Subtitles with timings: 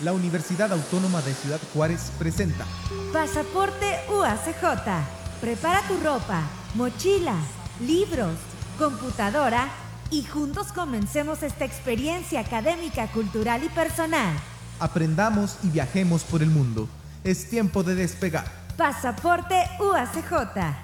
[0.00, 2.64] la Universidad Autónoma de Ciudad Juárez presenta
[3.12, 5.40] Pasaporte UACJ.
[5.40, 6.42] Prepara tu ropa,
[6.74, 7.36] mochila,
[7.80, 8.36] libros,
[8.78, 9.68] computadora
[10.10, 14.34] y juntos comencemos esta experiencia académica, cultural y personal.
[14.80, 16.88] Aprendamos y viajemos por el mundo.
[17.22, 18.44] Es tiempo de despegar.
[18.76, 20.32] Pasaporte UACJ.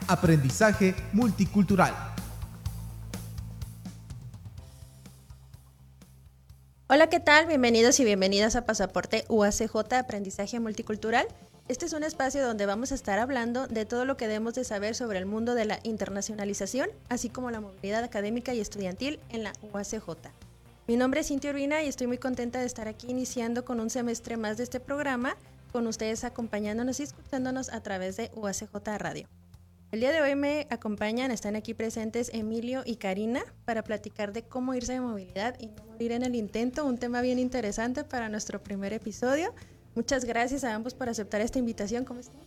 [0.06, 2.09] Aprendizaje multicultural.
[6.93, 7.46] Hola, ¿qué tal?
[7.46, 11.24] Bienvenidos y bienvenidas a Pasaporte UACJ Aprendizaje Multicultural.
[11.69, 14.65] Este es un espacio donde vamos a estar hablando de todo lo que debemos de
[14.65, 19.45] saber sobre el mundo de la internacionalización, así como la movilidad académica y estudiantil en
[19.45, 20.32] la UACJ.
[20.88, 23.88] Mi nombre es Cintia Urbina y estoy muy contenta de estar aquí iniciando con un
[23.88, 25.37] semestre más de este programa,
[25.70, 29.29] con ustedes acompañándonos y escuchándonos a través de UACJ Radio.
[29.93, 34.45] El día de hoy me acompañan, están aquí presentes Emilio y Karina para platicar de
[34.45, 38.29] cómo irse de movilidad y no morir en el intento, un tema bien interesante para
[38.29, 39.53] nuestro primer episodio.
[39.97, 42.05] Muchas gracias a ambos por aceptar esta invitación.
[42.05, 42.41] ¿Cómo están?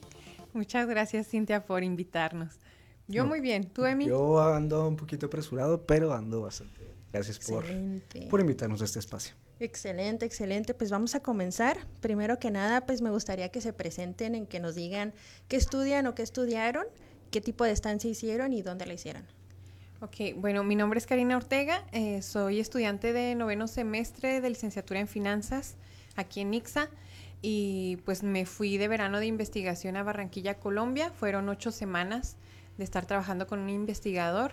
[0.54, 2.54] Muchas gracias, Cintia, por invitarnos.
[3.10, 3.66] Yo muy bien.
[3.66, 4.06] ¿Tú, Emi?
[4.06, 6.94] Yo ando un poquito apresurado, pero ando bastante bien.
[7.12, 7.66] Gracias por,
[8.30, 9.36] por invitarnos a este espacio.
[9.60, 10.74] Excelente, excelente.
[10.74, 11.78] Pues vamos a comenzar.
[12.00, 15.14] Primero que nada, pues me gustaría que se presenten, en que nos digan
[15.50, 16.86] qué estudian o qué estudiaron
[17.34, 19.24] qué tipo de estancia hicieron y dónde la hicieron.
[20.02, 25.00] Ok, bueno, mi nombre es Karina Ortega, eh, soy estudiante de noveno semestre de licenciatura
[25.00, 25.76] en finanzas
[26.16, 26.90] aquí en Nixa
[27.42, 31.12] y pues me fui de verano de investigación a Barranquilla, Colombia.
[31.12, 32.38] Fueron ocho semanas
[32.78, 34.52] de estar trabajando con un investigador.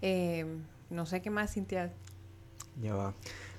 [0.00, 0.46] Eh,
[0.88, 1.92] no sé qué más, Cintia.
[2.80, 3.14] Ya va.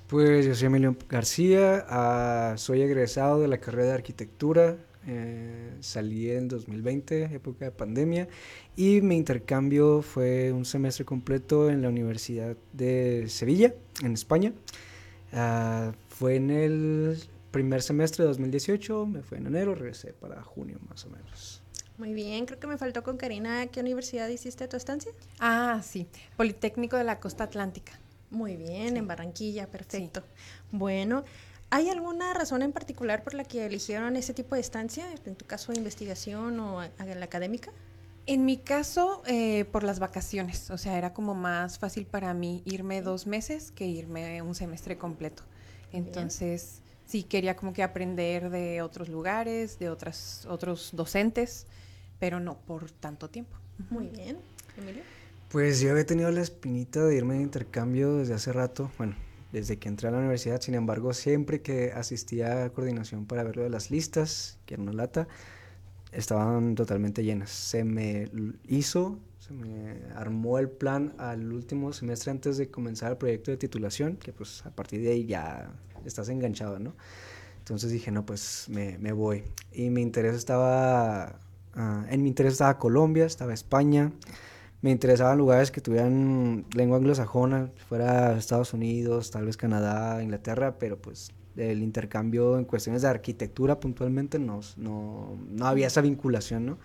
[0.06, 4.76] Pues yo soy Emilio García, ah, soy egresado de la carrera de arquitectura
[5.06, 8.28] eh, salí en 2020, época de pandemia,
[8.76, 14.52] y mi intercambio fue un semestre completo en la Universidad de Sevilla, en España.
[15.32, 17.18] Ah, fue en el
[17.50, 21.62] primer semestre de 2018, me fue en enero, regresé para junio más o menos.
[21.98, 25.12] Muy bien, creo que me faltó con Karina, ¿qué universidad hiciste tu estancia?
[25.38, 27.92] Ah, sí, Politécnico de la Costa Atlántica.
[28.30, 30.22] Muy bien, en Barranquilla, perfecto.
[30.70, 31.22] Bueno,
[31.74, 35.46] ¿Hay alguna razón en particular por la que eligieron ese tipo de estancia, en tu
[35.46, 37.72] caso de investigación o en la académica?
[38.26, 42.60] En mi caso, eh, por las vacaciones, o sea, era como más fácil para mí
[42.66, 45.44] irme dos meses que irme un semestre completo.
[45.94, 51.66] Entonces, sí quería como que aprender de otros lugares, de otras, otros docentes,
[52.20, 53.56] pero no por tanto tiempo.
[53.88, 54.36] Muy bien.
[54.76, 55.04] Emilio.
[55.48, 59.16] Pues yo había tenido la espinita de irme de intercambio desde hace rato, bueno,
[59.52, 60.60] desde que entré a la universidad.
[60.60, 64.92] Sin embargo, siempre que asistía a coordinación para ver de las listas, que era una
[64.92, 65.28] lata,
[66.10, 67.50] estaban totalmente llenas.
[67.50, 68.30] Se me
[68.66, 73.58] hizo, se me armó el plan al último semestre antes de comenzar el proyecto de
[73.58, 75.70] titulación, que pues a partir de ahí ya
[76.04, 76.94] estás enganchado, ¿no?
[77.58, 79.44] Entonces dije, no, pues me, me voy.
[79.70, 81.38] Y mi interés estaba,
[81.74, 84.12] ah, en mi interés estaba Colombia, estaba España,
[84.82, 91.00] me interesaban lugares que tuvieran lengua anglosajona, fuera Estados Unidos, tal vez Canadá, Inglaterra, pero
[91.00, 96.78] pues el intercambio en cuestiones de arquitectura puntualmente no, no, no había esa vinculación, ¿no?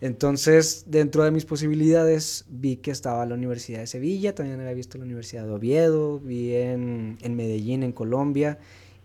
[0.00, 4.98] Entonces, dentro de mis posibilidades, vi que estaba la Universidad de Sevilla, también había visto
[4.98, 8.58] la Universidad de Oviedo, vi en, en Medellín, en Colombia,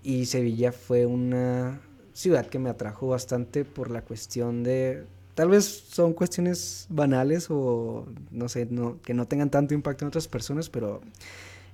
[0.04, 1.82] y Sevilla fue una
[2.14, 5.06] ciudad que me atrajo bastante por la cuestión de
[5.36, 10.10] tal vez son cuestiones banales o no sé, no, que no tengan tanto impacto en
[10.10, 11.02] otras personas, pero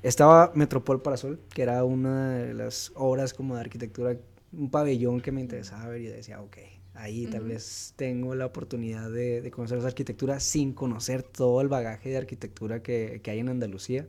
[0.03, 4.17] estaba Metropol Parasol, que era una de las obras como de arquitectura,
[4.53, 6.57] un pabellón que me interesaba ver y decía, ok,
[6.93, 12.09] ahí tal vez tengo la oportunidad de, conocer esa arquitectura sin conocer todo el bagaje
[12.09, 14.07] de arquitectura que, hay en Andalucía.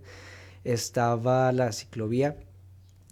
[0.65, 2.37] Estaba la ciclovía,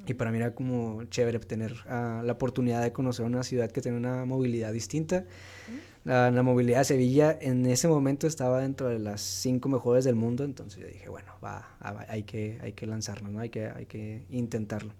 [0.06, 3.80] y para mí era como chévere tener ah, la oportunidad de conocer una ciudad que
[3.80, 5.24] tiene una movilidad distinta.
[6.06, 10.44] La, movilidad de Sevilla en ese momento estaba dentro de las cinco mejores del mundo,
[10.44, 11.76] entonces yo dije, bueno, va,
[12.08, 13.40] hay, que, hay que lanzarlo, ¿no?
[13.40, 14.92] hay, que, hay que intentarlo.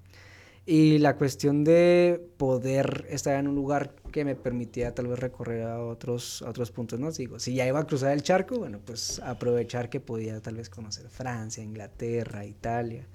[0.67, 5.63] Y la cuestión de poder estar en un lugar que me permitía tal vez recorrer
[5.63, 7.13] a otros, otros puntos, ¿no?
[7.13, 10.69] Digo, si ya iba a cruzar el charco, bueno, pues aprovechar que podía tal vez
[10.69, 13.07] conocer Francia, Inglaterra, Italia.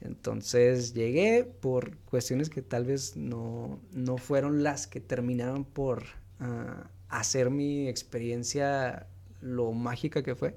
[0.00, 6.04] Entonces llegué por cuestiones que tal vez no, no fueron las que terminaron por
[6.42, 9.06] uh, hacer mi experiencia
[9.40, 10.54] lo mágica que fue,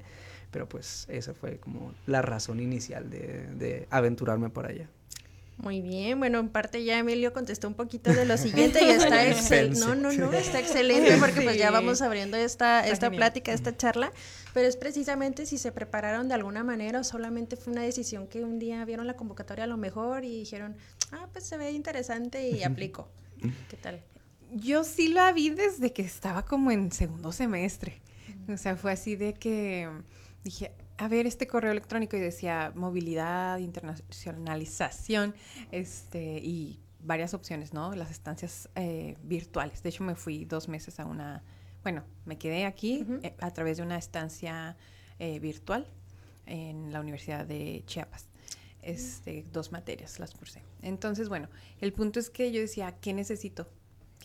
[0.52, 4.90] pero pues esa fue como la razón inicial de, de aventurarme por allá.
[5.58, 9.26] Muy bien, bueno, en parte ya Emilio contestó un poquito de lo siguiente y está
[9.26, 9.80] excelente.
[9.80, 14.12] No, no, no, está excelente porque pues ya vamos abriendo esta, esta plática, esta charla,
[14.54, 18.44] pero es precisamente si se prepararon de alguna manera o solamente fue una decisión que
[18.44, 20.76] un día vieron la convocatoria a lo mejor y dijeron,
[21.14, 23.08] ah, pues se ve interesante y aplico.
[23.70, 24.02] ¿Qué tal?
[24.52, 28.02] Yo sí la vi desde que estaba como en segundo semestre.
[28.48, 29.90] O sea, fue así de que
[30.44, 35.36] dije, a ver este correo electrónico y decía movilidad, internacionalización,
[35.72, 37.94] este, y varias opciones, ¿no?
[37.96, 39.84] Las estancias eh, virtuales.
[39.84, 41.44] De hecho, me fui dos meses a una,
[41.84, 44.76] bueno, me quedé aquí eh, a través de una estancia
[45.20, 45.88] eh, virtual
[46.46, 48.28] en la Universidad de Chiapas.
[48.82, 50.62] Este, dos materias las cursé.
[50.82, 51.50] Entonces, bueno,
[51.82, 53.68] el punto es que yo decía, ¿qué necesito?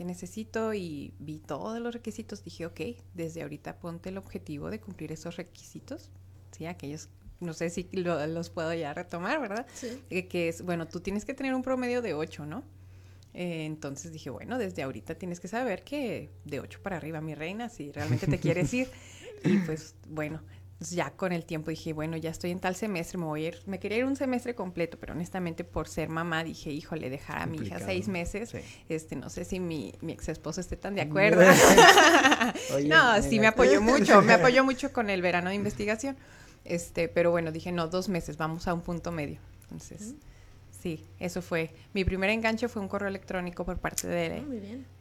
[0.00, 0.72] ¿Qué necesito?
[0.72, 2.42] Y vi todos los requisitos.
[2.42, 2.80] Dije, ok,
[3.12, 6.08] desde ahorita ponte el objetivo de cumplir esos requisitos.
[6.52, 7.10] Sí, aquellos
[7.40, 9.66] no sé si los puedo ya retomar, ¿verdad?
[9.74, 10.00] Sí.
[10.08, 12.64] que es, bueno, tú tienes que tener un promedio de 8, ¿no?
[13.34, 17.34] Eh, entonces dije, bueno, desde ahorita tienes que saber que de 8 para arriba, mi
[17.34, 18.88] reina, si realmente te quieres ir.
[19.44, 20.40] Y pues, bueno,
[20.88, 23.62] ya con el tiempo dije, bueno, ya estoy en tal semestre, me voy a ir,
[23.66, 27.46] me quería ir un semestre completo, pero honestamente por ser mamá dije, híjole, dejar a
[27.46, 28.52] mi hija seis meses,
[28.88, 31.42] este, no sé si mi, mi ex esposo esté tan de acuerdo.
[32.86, 36.16] no, sí me apoyó mucho, me apoyó mucho con el verano de investigación,
[36.64, 39.38] este, pero bueno, dije, no, dos meses, vamos a un punto medio.
[39.64, 40.14] Entonces,
[40.82, 44.60] sí, eso fue, mi primer enganche fue un correo electrónico por parte de, ah, muy
[44.60, 44.99] bien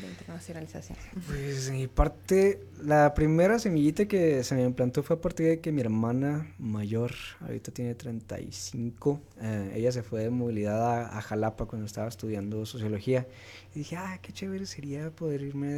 [0.00, 0.98] de internacionalización?
[1.26, 5.60] Pues en mi parte, la primera semillita que se me implantó fue a partir de
[5.60, 11.66] que mi hermana mayor, ahorita tiene 35, eh, ella se fue de movilidad a, Jalapa
[11.66, 13.26] cuando estaba estudiando sociología.
[13.74, 15.68] Y dije, ah, qué chévere sería poder irme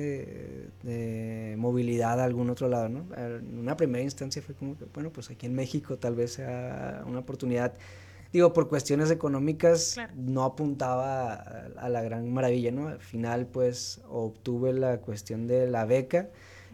[0.82, 3.06] de, movilidad a algún otro lado, ¿no?
[3.16, 7.02] En una primera instancia fue como que, bueno, pues aquí en México tal vez sea
[7.06, 7.74] una oportunidad
[8.32, 12.88] digo, por cuestiones económicas no apuntaba a, la gran maravilla, ¿no?
[12.88, 16.30] Al final, pues, obtuve la cuestión de la beca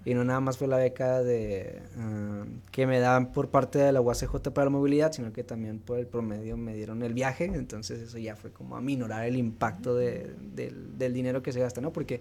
[0.07, 3.91] y no nada más fue la beca de ah, que me dan por parte de
[3.91, 7.47] la UACJ para la movilidad, sino que también por el promedio me dieron el viaje,
[7.47, 11.81] entonces eso ya fue como a minorar el impacto de, del dinero que se gasta,
[11.81, 11.93] ¿no?
[11.93, 12.21] Porque,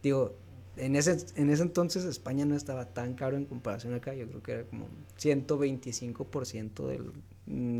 [0.00, 0.36] digo,
[0.76, 4.42] en ese, en ese entonces España no estaba tan caro en comparación acá, yo creo
[4.42, 4.86] que era como
[5.18, 7.10] 125% del,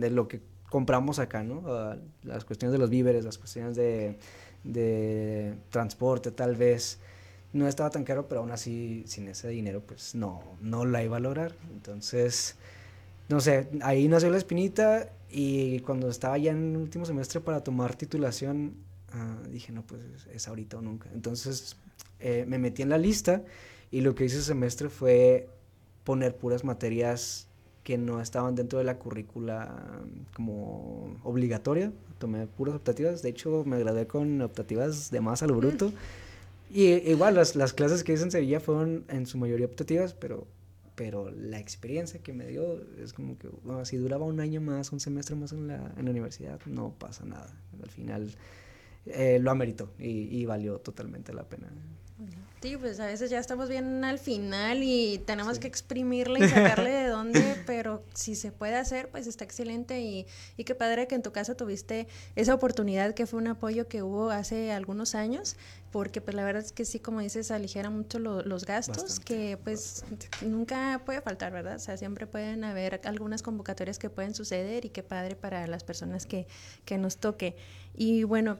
[0.00, 0.40] de lo que
[0.74, 1.62] compramos acá, ¿no?
[1.68, 4.18] Ah, las cuestiones de los víveres, las cuestiones de,
[4.64, 6.98] de, transporte, tal vez
[7.52, 11.18] no estaba tan caro, pero aún así, sin ese dinero, pues no, no la iba
[11.18, 11.54] a lograr.
[11.72, 12.56] Entonces,
[13.28, 17.62] no sé, ahí nació la espinita y cuando estaba ya en el último semestre para
[17.62, 18.74] tomar titulación,
[19.12, 21.08] ah, dije, no, pues es ahorita o nunca.
[21.14, 21.76] Entonces,
[22.18, 23.44] eh, me metí en la lista
[23.92, 25.48] y lo que hice ese semestre fue
[26.02, 27.46] poner puras materias
[27.84, 30.02] que no estaban dentro de la currícula
[30.34, 31.92] como obligatoria.
[32.18, 33.22] Tomé puras optativas.
[33.22, 35.92] De hecho, me gradué con optativas de más a lo bruto.
[36.70, 40.46] Y igual, las, las clases que hice en Sevilla fueron en su mayoría optativas, pero,
[40.94, 44.90] pero la experiencia que me dio es como que, bueno, si duraba un año más,
[44.90, 47.54] un semestre más en la, en la universidad, no pasa nada.
[47.82, 48.30] Al final
[49.06, 51.68] eh, lo ameritó y, y valió totalmente la pena.
[52.64, 56.90] Sí, pues a veces ya estamos bien al final y tenemos que exprimirle y sacarle
[56.92, 60.26] de dónde, pero si se puede hacer, pues está excelente y,
[60.56, 62.06] y qué padre que en tu caso tuviste
[62.36, 65.56] esa oportunidad que fue un apoyo que hubo hace algunos años,
[65.90, 70.04] porque pues la verdad es que sí, como dices, aligera mucho los gastos, que pues
[70.40, 71.76] nunca puede faltar, ¿verdad?
[71.76, 75.84] O sea, siempre pueden haber algunas convocatorias que pueden suceder y qué padre para las
[75.84, 76.46] personas que,
[76.86, 77.56] que nos toque.
[77.94, 78.56] Y bueno,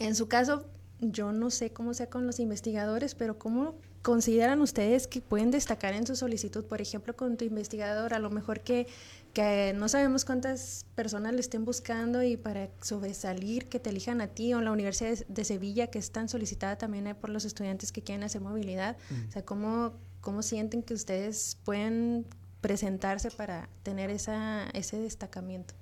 [0.00, 0.66] en su caso,
[1.00, 5.94] yo no sé cómo sea con los investigadores, pero ¿cómo consideran ustedes que pueden destacar
[5.94, 6.64] en su solicitud?
[6.64, 8.86] Por ejemplo, con tu investigador, a lo mejor que,
[9.32, 14.28] que no sabemos cuántas personas le estén buscando y para sobresalir, que te elijan a
[14.28, 18.02] ti o la Universidad de, Sevilla, que es tan solicitada también por los estudiantes que
[18.02, 18.96] quieren hacer movilidad.
[19.28, 22.26] O sea, ¿cómo, ¿cómo sienten que ustedes pueden
[22.60, 25.74] presentarse para tener esa, ese destacamiento?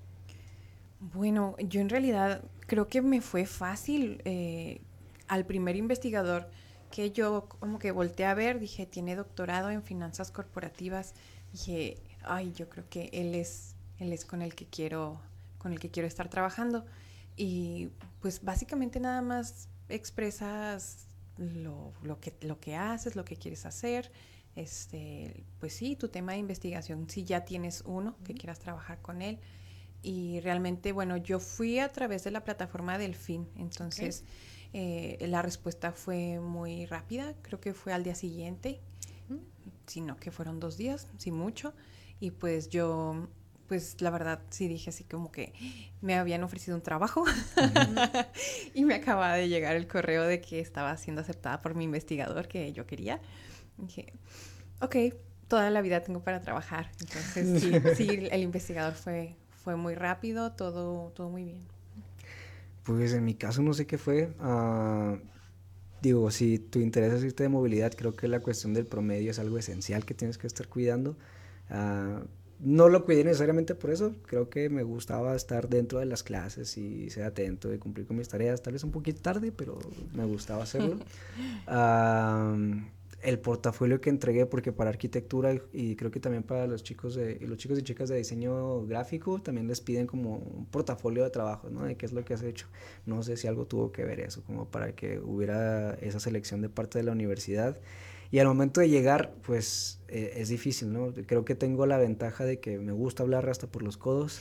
[1.00, 4.20] Bueno, yo en realidad creo que me fue fácil.
[4.24, 4.80] Eh,
[5.28, 6.50] al primer investigador
[6.90, 11.14] que yo como que volteé a ver, dije, tiene doctorado en finanzas corporativas,
[11.52, 15.20] dije, ay, yo creo que él es, él es con el que quiero,
[15.58, 16.86] con el que quiero estar trabajando.
[17.36, 21.06] Y pues básicamente nada más expresas
[21.36, 24.10] lo, lo, que, lo que haces, lo que quieres hacer.
[24.56, 29.22] Este, pues sí, tu tema de investigación, si ya tienes uno que quieras trabajar con
[29.22, 29.38] él.
[30.02, 34.24] Y realmente, bueno, yo fui a través de la plataforma Delfín, entonces...
[34.72, 38.80] Eh, la respuesta fue muy rápida, creo que fue al día siguiente,
[39.86, 41.72] sino que fueron dos días, sí mucho,
[42.20, 43.28] y pues yo,
[43.66, 45.54] pues la verdad sí dije así como que
[46.02, 47.24] me habían ofrecido un trabajo
[48.74, 52.46] y me acababa de llegar el correo de que estaba siendo aceptada por mi investigador
[52.46, 53.20] que yo quería.
[53.78, 54.12] dije,
[54.80, 54.96] ok,
[55.48, 56.90] toda la vida tengo para trabajar.
[57.00, 59.34] Entonces sí, sí el investigador fue,
[59.64, 61.77] fue muy rápido, todo, todo muy bien.
[62.88, 64.34] Pues en mi caso no sé qué fue.
[64.40, 65.18] Ah,
[66.00, 69.38] digo, si tu interés es irte de movilidad, creo que la cuestión del promedio es
[69.38, 71.14] algo esencial que tienes que estar cuidando.
[71.70, 72.24] Uh,
[72.60, 76.78] no lo cuidé necesariamente por eso, creo que me gustaba estar dentro de las clases
[76.78, 79.78] y ser atento y cumplir con mis tareas, tal vez un poquito tarde, pero
[80.14, 80.96] me gustaba hacerlo.
[83.22, 87.38] el portafolio que entregué, porque para arquitectura y, creo que también para los chicos, de,
[87.40, 91.68] los chicos y chicas de diseño gráfico, también les piden como un portafolio de trabajo,
[91.68, 91.84] ¿no?
[91.84, 92.66] De qué es lo que has hecho.
[93.06, 96.68] No sé si algo tuvo que ver eso, como para que hubiera esa selección de
[96.68, 97.76] parte de la universidad.
[98.30, 101.12] Y al momento de llegar, pues eh, es difícil, ¿no?
[101.26, 104.40] Creo que tengo la ventaja de que me gusta hablar hasta por los codos,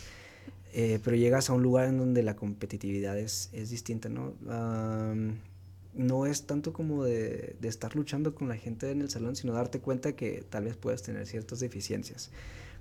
[0.73, 4.33] eh, pero llegas a un lugar en donde la competitividad es, es distinta, ¿no?
[5.97, 9.79] No es tanto como de, estar luchando con la gente en el salón, sino darte
[9.79, 12.31] cuenta que tal vez puedas tener ciertas deficiencias.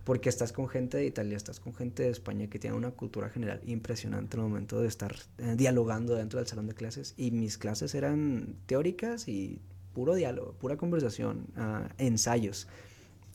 [0.05, 3.29] Porque estás con gente de Italia, estás con gente de España que tiene una cultura
[3.29, 7.15] general impresionante en el momento de estar eh, dialogando dentro del salón de clases.
[7.17, 9.61] Y mis clases eran teóricas y
[9.95, 12.69] puro diálogo, pura conversación, uh, ensayos.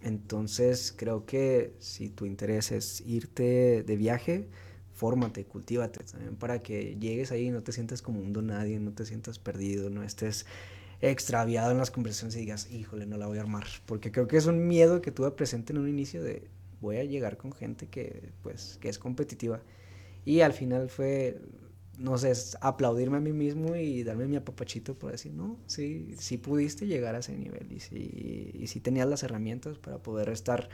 [0.02, 4.48] Entonces creo que si tu interés es irte de viaje,
[5.02, 8.80] fórmate, cultívate también para que llegues ahí y no te sientas como un don nadie,
[8.80, 10.46] no te sientas perdido, no estés
[11.02, 13.66] extraviado en las conversaciones y digas, híjole, no la voy a armar.
[13.88, 16.48] Porque creo que es un miedo que tuve presente en un inicio de
[16.82, 19.64] voy a llegar con gente que pues que es competitiva.
[20.24, 21.42] Y al final fue
[21.98, 22.32] no sé,
[22.62, 27.16] aplaudirme a mí mismo y darme mi apapachito por decir, no, sí, sí pudiste llegar
[27.16, 30.70] a ese nivel y sí, y sí tenías las herramientas para poder estar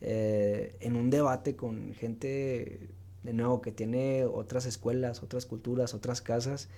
[0.00, 2.88] eh, en un debate con gente,
[3.26, 6.68] de nuevo, que tiene otras escuelas, otras culturas, otras casas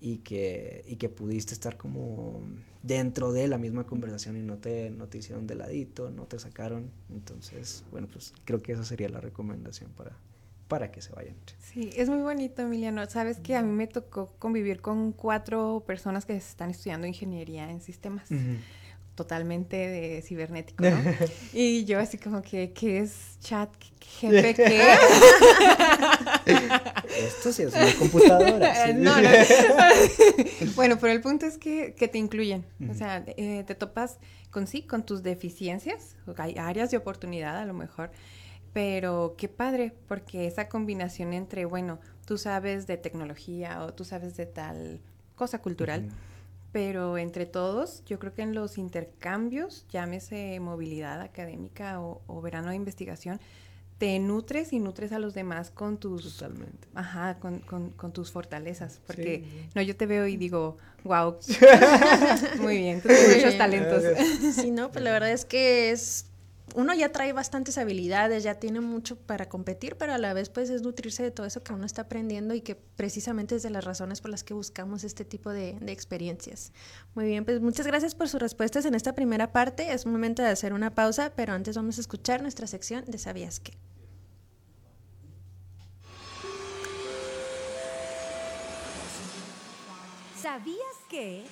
[0.00, 2.40] y que, y que pudiste estar como
[2.82, 6.38] dentro de la misma conversación y no te, no te hicieron de ladito, no te
[6.38, 6.90] sacaron.
[7.10, 10.16] Entonces, bueno, pues creo que esa sería la recomendación para,
[10.68, 11.34] para que se vayan.
[11.58, 13.04] Sí, es muy bonito, Emiliano.
[13.06, 17.80] Sabes que a mí me tocó convivir con cuatro personas que están estudiando ingeniería en
[17.80, 18.28] sistemas.
[19.18, 20.96] Totalmente de cibernético, ¿no?
[21.52, 23.68] y yo así como que, ¿qué es chat
[24.20, 24.60] GPK?
[27.18, 28.86] Esto sí es una computadora.
[28.94, 29.28] No, no.
[30.76, 32.64] bueno, pero el punto es que, que te incluyen.
[32.88, 34.18] O sea, eh, te topas
[34.52, 36.14] con sí, con tus deficiencias.
[36.36, 38.12] Hay áreas de oportunidad a lo mejor
[38.72, 44.36] pero qué padre, porque esa combinación entre, bueno, tú sabes de tecnología o tú sabes
[44.36, 45.00] de tal
[45.34, 46.08] cosa cultural,
[46.72, 52.76] pero entre todos, yo creo que en los intercambios, llámese movilidad académica o, verano de
[52.76, 53.40] investigación,
[53.98, 56.86] te nutres y nutres a los demás con tus totalmente.
[56.94, 59.44] Ajá con, con, tus fortalezas porque
[59.74, 61.36] no yo te veo y digo wow
[62.60, 64.04] muy bien tú tienes muchos talentos.
[64.54, 66.26] Sí no pues la verdad es que es
[66.74, 70.70] uno ya trae bastantes habilidades, ya tiene mucho para competir, pero a la vez pues
[70.70, 73.84] es nutrirse de todo eso que uno está aprendiendo y que precisamente es de las
[73.84, 76.72] razones por las que buscamos este tipo de, experiencias.
[77.14, 79.92] Muy bien, pues muchas gracias por sus respuestas en esta primera parte.
[79.92, 83.60] Es momento de hacer una pausa, pero antes vamos a escuchar nuestra sección de ¿Sabías
[83.60, 83.76] qué?
[90.40, 91.44] ¿Sabías qué?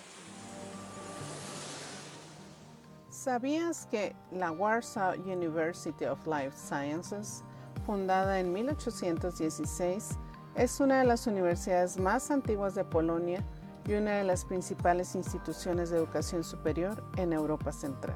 [3.27, 7.43] ¿Sabías que la Warsaw University of Life Sciences,
[7.85, 10.11] fundada en 1816,
[10.55, 13.45] es una de las universidades más antiguas de Polonia
[13.85, 18.15] y una de las principales instituciones de educación superior en Europa Central?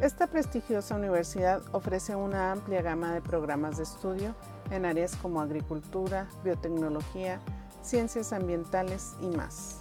[0.00, 4.36] Esta prestigiosa universidad ofrece una amplia gama de programas de estudio
[4.70, 7.40] en áreas como agricultura, biotecnología,
[7.82, 9.80] ciencias ambientales y más.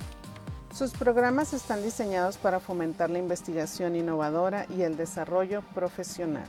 [0.74, 6.48] Sus programas están diseñados para fomentar la investigación innovadora y el desarrollo profesional.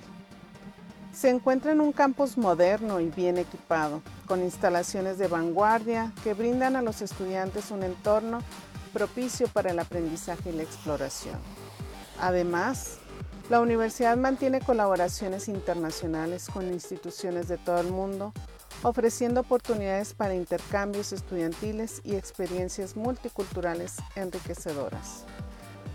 [1.13, 6.77] Se encuentra en un campus moderno y bien equipado, con instalaciones de vanguardia que brindan
[6.77, 8.39] a los estudiantes un entorno
[8.93, 11.39] propicio para el aprendizaje y la exploración.
[12.21, 12.99] Además,
[13.51, 18.33] la universidad mantiene colaboraciones internacionales con instituciones de todo el mundo
[18.83, 25.25] ofreciendo oportunidades para intercambios estudiantiles y experiencias multiculturales enriquecedoras.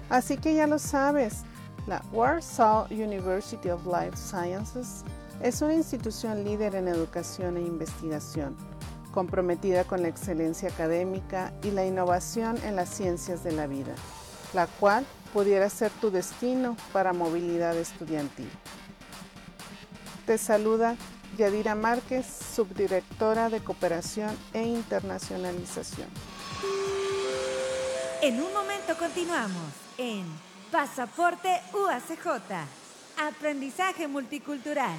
[0.09, 1.43] Así que ya lo sabes,
[1.85, 5.03] la Warsaw University of Life Sciences
[5.41, 8.55] es una institución líder en educación e investigación,
[9.13, 13.93] comprometida con la excelencia académica y la innovación en las ciencias de la vida,
[14.53, 18.49] la cual pudiera ser tu destino para movilidad estudiantil.
[20.25, 20.95] Te saluda
[21.37, 22.25] Yadira Márquez,
[22.55, 26.07] subdirectora de Cooperación e Internacionalización.
[28.21, 30.25] En un momento continuamos en
[30.71, 32.27] Pasaporte UACJ,
[33.17, 34.97] Aprendizaje Multicultural.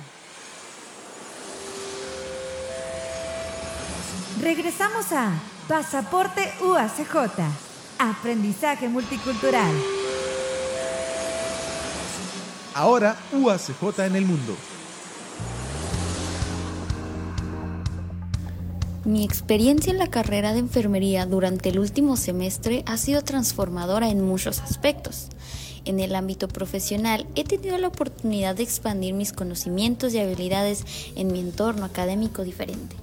[4.41, 5.33] Regresamos a
[5.67, 7.43] Pasaporte UACJ.
[7.99, 9.75] Aprendizaje multicultural.
[12.75, 14.57] Ahora UACJ en el mundo.
[19.09, 24.21] Mi experiencia en la carrera de enfermería durante el último semestre ha sido transformadora en
[24.21, 25.29] muchos aspectos.
[25.87, 30.85] En el ámbito profesional he tenido la oportunidad de expandir mis conocimientos y habilidades
[31.17, 32.97] en mi entorno académico diferente.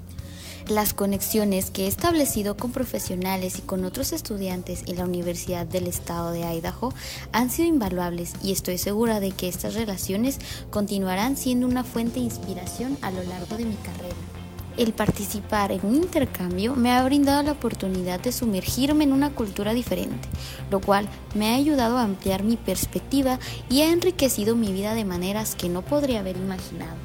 [0.67, 5.87] Las conexiones que he establecido con profesionales y con otros estudiantes en la Universidad del
[5.87, 6.93] Estado de Idaho
[7.31, 10.37] han sido invaluables y estoy segura de que estas relaciones
[10.69, 14.34] continuarán siendo una fuente de inspiración a lo largo de mi carrera.
[14.77, 19.73] El participar en un intercambio me ha brindado la oportunidad de sumergirme en una cultura
[19.73, 20.27] diferente,
[20.69, 23.39] lo cual me ha ayudado a ampliar mi perspectiva
[23.69, 26.97] y ha enriquecido mi vida de maneras que no podría haber imaginado.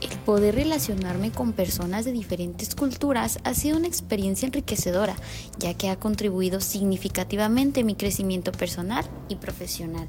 [0.00, 5.16] El poder relacionarme con personas de diferentes culturas ha sido una experiencia enriquecedora,
[5.58, 10.06] ya que ha contribuido significativamente a mi crecimiento personal y profesional.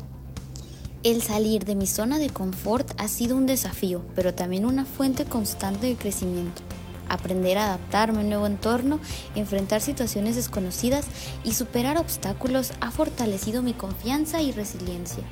[1.04, 5.26] El salir de mi zona de confort ha sido un desafío, pero también una fuente
[5.26, 6.62] constante de crecimiento.
[7.12, 9.00] Aprender a adaptarme a un nuevo entorno,
[9.36, 11.06] enfrentar situaciones desconocidas
[11.44, 15.24] y superar obstáculos ha fortalecido mi confianza y resiliencia.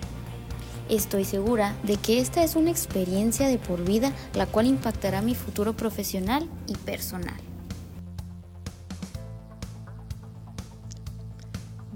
[0.90, 5.36] Estoy segura de que esta es una experiencia de por vida la cual impactará mi
[5.36, 7.49] futuro profesional y personal.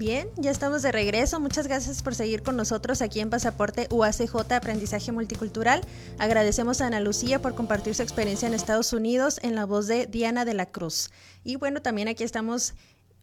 [0.06, 1.40] Bien, ya estamos de regreso.
[1.40, 5.80] Muchas gracias por seguir con nosotros aquí en Pasaporte UACJ Aprendizaje Multicultural.
[6.18, 10.06] Agradecemos a Ana Lucía por compartir su experiencia en Estados Unidos en la voz de
[10.06, 11.10] Diana de la Cruz.
[11.46, 12.74] Y bueno, también aquí estamos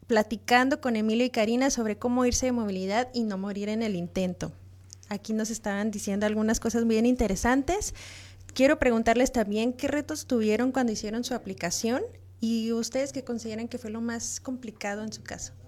[0.06, 3.94] platicando con Emilio y Karina sobre cómo irse de movilidad y no morir en el
[3.94, 4.50] intento.
[5.10, 7.92] Aquí nos estaban diciendo algunas cosas bien interesantes.
[8.54, 12.00] Quiero preguntarles también qué retos tuvieron cuando hicieron su aplicación
[12.40, 15.59] y ustedes qué consideran que fue lo más complicado en su caso.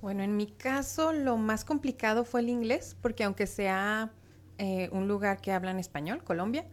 [0.00, 4.12] Bueno, en mi caso lo más complicado fue el inglés, porque aunque sea
[4.58, 6.66] eh, un lugar que habla en español, Colombia,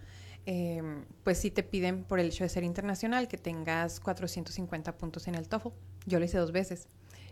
[0.46, 0.82] eh,
[1.24, 5.36] pues sí te piden por el hecho de ser internacional que tengas 450 puntos en
[5.36, 5.70] el TOEFL.
[6.06, 6.88] Yo lo hice dos veces.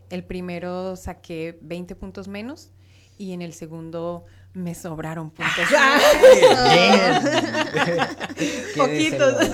[0.10, 2.72] El primero saqué 20 puntos menos
[3.18, 5.56] y en el segundo me sobraron puntos.
[8.78, 9.50] Poquitos.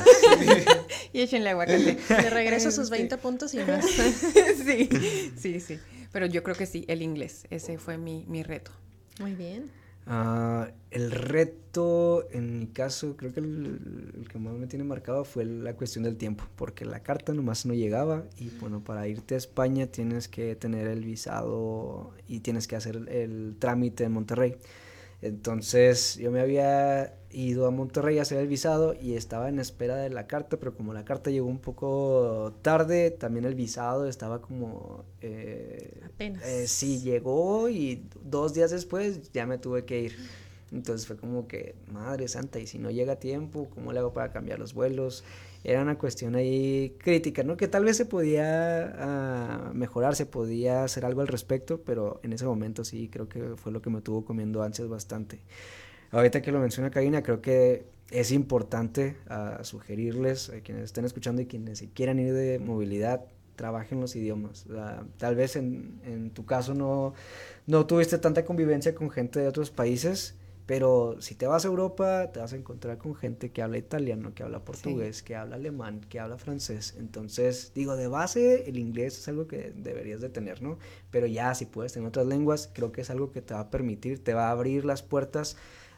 [1.14, 1.96] y échenle aguacate.
[1.96, 3.86] De regreso sus 20 puntos y más.
[3.86, 4.90] sí,
[5.38, 5.80] sí, sí.
[6.18, 7.46] Pero yo creo que sí, el inglés.
[7.52, 8.72] Ese fue mi, mi reto.
[9.20, 9.70] Muy bien.
[10.08, 15.24] Uh, el reto, en mi caso, creo que el, el, que más me tiene marcado
[15.26, 19.36] fue la cuestión del tiempo, porque la carta nomás no llegaba y bueno, para irte
[19.36, 24.14] a España tienes que tener el visado y tienes que hacer el, el trámite en
[24.14, 24.56] Monterrey.
[25.22, 29.96] Entonces yo me había ido a Monterrey a hacer el visado y estaba en espera
[29.98, 34.42] de la carta, pero como la carta llegó un poco tarde, también el visado estaba
[34.42, 35.04] como...
[35.22, 36.44] Eh, Apenas.
[36.46, 40.16] Eh, sí, llegó y dos días después ya me tuve que ir.
[40.72, 44.12] Entonces fue como que, madre santa, y si no llega a tiempo, ¿cómo le hago
[44.12, 45.24] para cambiar los vuelos?
[45.64, 47.56] Era una cuestión ahí crítica, ¿no?
[47.56, 52.34] Que tal vez se podía uh, mejorar, se podía hacer algo al respecto, pero en
[52.34, 55.40] ese momento sí creo que fue lo que me tuvo comiendo ansias bastante.
[56.12, 61.42] Ahorita que lo menciona Karina, creo que es importante uh, sugerirles a quienes estén escuchando
[61.42, 64.66] y quienes se quieran ir de movilidad, trabajen los idiomas.
[64.68, 67.14] Uh, tal vez en, en, tu caso no,
[67.66, 70.36] no tuviste tanta convivencia con gente de otros países,
[70.68, 74.34] pero si te vas a Europa, te vas a encontrar con gente que habla italiano,
[74.34, 75.24] que habla portugués, sí.
[75.24, 76.96] que habla alemán, que habla francés.
[77.00, 80.78] Entonces, digo, de base el inglés es algo que deberías de tener, ¿no?
[81.10, 83.70] Pero ya si puedes tener otras lenguas, creo que es algo que te va a
[83.70, 85.56] permitir, te va a abrir las puertas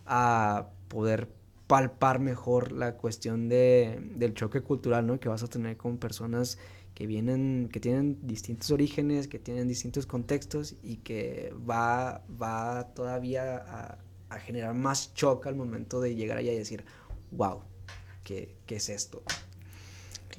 [0.09, 1.31] a poder
[1.67, 5.19] palpar mejor la cuestión de, del choque cultural, ¿no?
[5.19, 6.57] Que vas a tener con personas
[6.95, 13.97] que vienen, que tienen distintos orígenes, que tienen distintos contextos y que va, va todavía
[14.29, 16.83] a generar más shock al momento de llegar allá y decir,
[17.31, 17.61] wow,
[18.23, 19.23] ¿qué, qué es esto?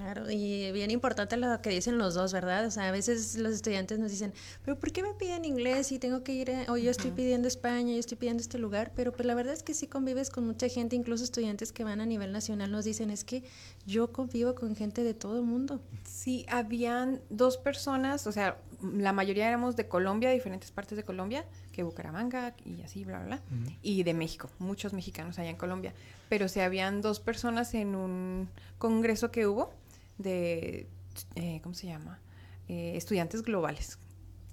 [0.00, 2.64] Claro, y bien importante lo que dicen los dos, ¿verdad?
[2.64, 4.32] O sea, a veces los estudiantes nos dicen,
[4.64, 7.46] pero ¿por qué me piden inglés si tengo que ir, a, o yo estoy pidiendo
[7.48, 8.92] España, yo estoy pidiendo este lugar?
[8.96, 12.00] Pero pues la verdad es que sí convives con mucha gente, incluso estudiantes que van
[12.00, 13.44] a nivel nacional nos dicen, es que
[13.86, 15.82] yo convivo con gente de todo el mundo.
[16.04, 21.44] Sí, habían dos personas, o sea, la mayoría éramos de Colombia, diferentes partes de Colombia,
[21.72, 23.76] que Bucaramanga y así, bla, bla, bla, uh -huh.
[23.82, 25.92] y de México, muchos mexicanos allá en Colombia,
[26.30, 29.78] pero sí habían dos personas en un congreso que hubo
[30.22, 30.88] de,
[31.34, 32.20] eh, ¿cómo se llama?
[32.68, 33.98] Eh, estudiantes globales.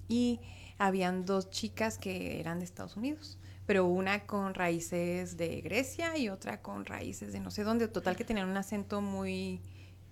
[0.08, 0.40] Y
[0.78, 6.28] habían dos chicas que eran de Estados Unidos, pero una con raíces de Grecia y
[6.28, 9.60] otra con raíces de no sé dónde, total que tenían un acento muy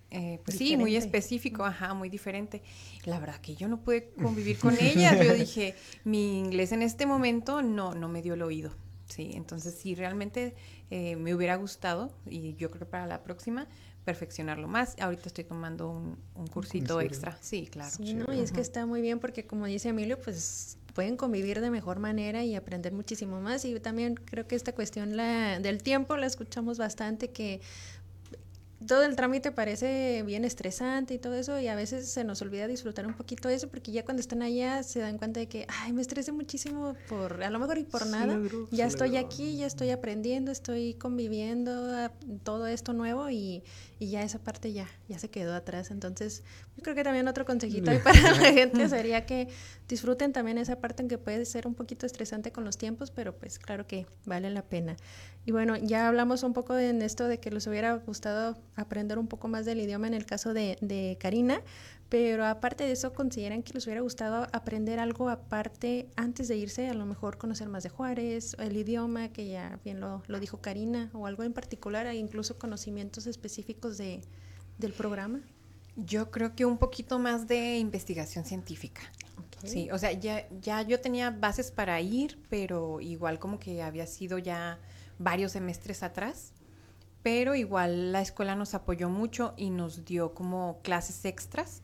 [0.09, 2.61] eh, pues sí, muy específico, ajá, muy diferente.
[3.03, 5.21] La verdad que yo no pude convivir con ella.
[5.21, 8.71] Yo dije, mi inglés en este momento no, no me dio el oído.
[9.09, 10.53] Sí, entonces sí, realmente
[10.89, 13.67] eh, me hubiera gustado y yo creo que para la próxima
[14.07, 14.95] perfeccionarlo más.
[15.01, 17.37] Ahorita estoy tomando un, cursito extra.
[17.41, 17.91] Sí, claro.
[17.91, 21.59] Sí, no, y es que está muy bien porque como dice Emilio, pues pueden convivir
[21.59, 23.65] de mejor manera y aprender muchísimo más.
[23.65, 27.59] Y también creo que esta cuestión la, del tiempo la escuchamos bastante, que
[28.85, 32.67] todo el trámite parece bien estresante y todo eso y a veces se nos olvida
[32.67, 35.93] disfrutar un poquito eso porque ya cuando están allá se dan cuenta de que, ay,
[35.93, 38.39] me estresé muchísimo por, a lo mejor y por nada,
[38.71, 42.11] ya estoy aquí, ya estoy aprendiendo, estoy conviviendo,
[42.43, 43.63] todo esto nuevo y,
[43.99, 45.91] y, ya esa parte ya, ya se quedó atrás.
[45.91, 46.43] Entonces,
[46.75, 49.47] yo creo que también otro consejito ahí para la gente sería que
[49.87, 53.35] disfruten también esa parte en que puede ser un poquito estresante con los tiempos, pero
[53.35, 54.95] pues claro que vale la pena.
[55.45, 59.17] Y bueno, ya hablamos un poco de, en esto de que les hubiera gustado aprender
[59.17, 61.61] un poco más del idioma en el caso de, de Karina,
[62.09, 66.87] pero aparte de eso, ¿consideran que les hubiera gustado aprender algo aparte antes de irse?
[66.87, 70.61] A lo mejor conocer más de Juárez, el idioma, que ya bien lo, lo dijo
[70.61, 74.21] Karina, o algo en particular, e incluso conocimientos específicos de,
[74.77, 75.41] del programa.
[75.97, 79.01] Yo creo que un poquito más de investigación científica.
[79.65, 84.05] Sí, o sea, ya, ya yo tenía bases para ir, pero igual como que había
[84.05, 84.79] sido ya
[85.17, 86.53] varios semestres atrás,
[87.23, 91.81] pero igual la escuela nos apoyó mucho y nos dio como clases extras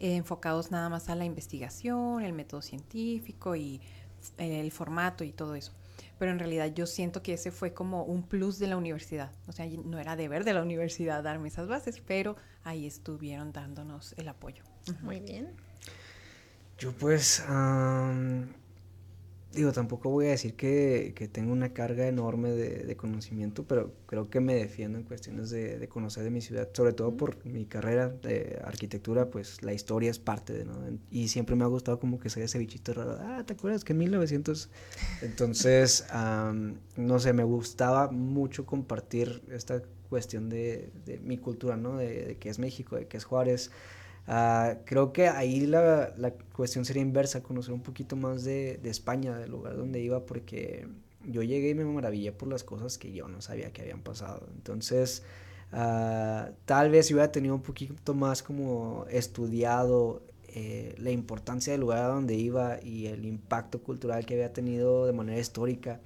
[0.00, 3.80] eh, enfocados nada más a la investigación, el método científico y
[4.38, 5.72] el formato y todo eso.
[6.18, 9.30] Pero en realidad yo siento que ese fue como un plus de la universidad.
[9.46, 14.14] O sea, no era deber de la universidad darme esas bases, pero ahí estuvieron dándonos
[14.16, 14.62] el apoyo.
[15.02, 15.52] Muy bien.
[16.78, 17.42] Yo pues
[19.56, 23.92] digo, tampoco voy a decir que, que tengo una carga enorme de, de, conocimiento, pero
[24.06, 27.44] creo que me defiendo en cuestiones de, de, conocer de mi ciudad, sobre todo por
[27.46, 30.74] mi carrera de arquitectura, pues la historia es parte de, ¿no?
[31.10, 33.94] Y siempre me ha gustado como que sea ese bichito raro, ah, ¿te acuerdas que
[33.94, 34.68] en 1900?
[35.22, 36.04] Entonces,
[36.96, 41.96] no sé, me gustaba mucho compartir esta cuestión de, de mi cultura, ¿no?
[41.96, 43.70] De, de qué es México, de qué es Juárez.
[44.28, 49.38] Uh, creo que ahí la, la, cuestión sería inversa, conocer un poquito más de, España,
[49.38, 50.88] del lugar donde iba, porque
[51.24, 54.48] yo llegué y me maravillé por las cosas que yo no sabía que habían pasado.
[54.54, 55.22] Entonces,
[55.72, 60.22] uh, tal vez si hubiera tenido un poquito más como estudiado
[60.58, 65.12] eh, la importancia del lugar donde iba y el impacto cultural que había tenido de
[65.12, 66.00] manera histórica,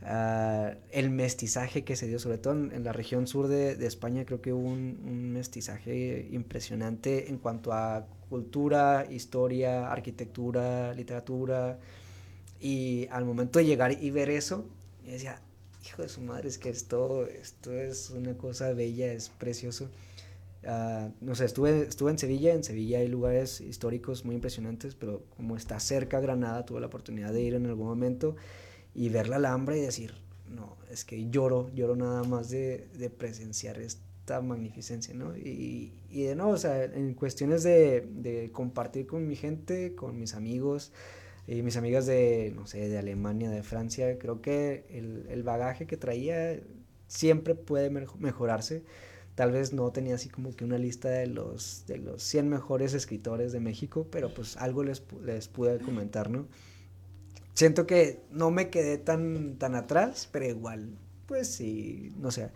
[0.00, 3.86] Uh, el mestizaje que se dio, sobre todo en, en la región sur de, de,
[3.86, 11.80] España, creo que hubo un, un, mestizaje impresionante en cuanto a cultura, historia, arquitectura, literatura.
[12.60, 14.66] Y al momento de llegar y ver eso,
[15.04, 15.40] yo decía,
[15.84, 19.90] hijo de su madre, es que esto, esto es una cosa bella, es precioso.
[20.62, 25.24] Uh, no sé, estuve, estuve en Sevilla, en Sevilla hay lugares históricos muy impresionantes, pero
[25.36, 28.36] como está cerca Granada, tuve la oportunidad de ir en algún momento
[28.98, 30.12] y ver la Alhambra y decir,
[30.50, 35.36] no, es que lloro, lloro nada más de, de presenciar esta magnificencia, ¿no?
[35.36, 40.18] Y, y, de nuevo, o sea, en cuestiones de, de, compartir con mi gente, con
[40.18, 40.90] mis amigos
[41.46, 45.86] y mis amigas de, no sé, de Alemania, de Francia, creo que el, el bagaje
[45.86, 46.58] que traía
[47.06, 48.82] siempre puede mejorarse.
[49.36, 52.94] Tal vez no tenía así como que una lista de los, de los 100 mejores
[52.94, 56.48] escritores de México, pero pues algo les, les pude comentar, ¿no?
[57.58, 62.50] Siento que no me quedé tan, tan atrás, pero igual, pues sí, no sé.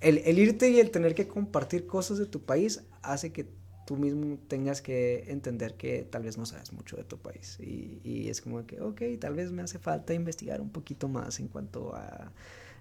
[0.00, 3.46] El, el, irte y el tener que compartir cosas de tu país hace que
[3.86, 7.58] tú mismo tengas que entender que tal vez no sabes mucho de tu país.
[7.60, 11.38] Y, y es como que, ok, tal vez me hace falta investigar un poquito más
[11.38, 12.32] en cuanto a,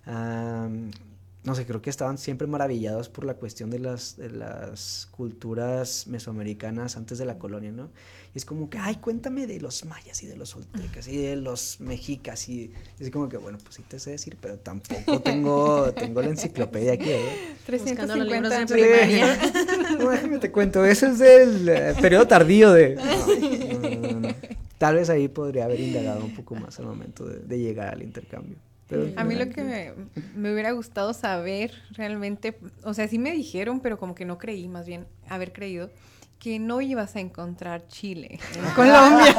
[0.08, 0.70] a
[1.48, 6.06] no sé, creo que estaban siempre maravillados por la cuestión de las, de las culturas
[6.08, 7.90] mesoamericanas antes de la colonia, ¿no?
[8.36, 11.38] Y es como que, ay, cuéntame de los mayas y de los oltecas y de
[11.38, 15.94] los mexicas y es como que, bueno, pues sí te sé decir, pero tampoco tengo,
[15.94, 17.56] tengo la enciclopedia aquí, ¿eh?
[17.66, 19.40] 350 los libros de primaria.
[20.00, 22.96] no, déjame te cuento, eso es del eh, periodo tardío de...
[22.96, 24.36] No, no,
[24.78, 28.04] Tal vez ahí podría haber indagado un poco más al momento de, de llegar al
[28.04, 28.58] intercambio.
[28.88, 29.94] Pero, a mí lo que me,
[30.36, 34.68] me, hubiera gustado saber realmente, o sea, sí me dijeron, pero como que no creí,
[34.70, 35.90] más bien haber creído,
[36.40, 39.36] que no ibas a encontrar Chile en Colombia.